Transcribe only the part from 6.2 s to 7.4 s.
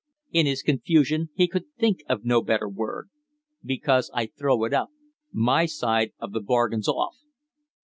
the bargain's off!"